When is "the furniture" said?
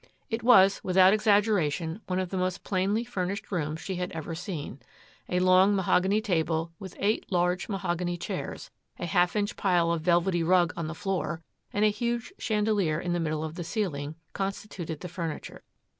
15.01-15.61